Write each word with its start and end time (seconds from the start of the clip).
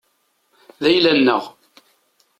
D 0.81 0.83
ayla-nneɣ. 0.89 1.43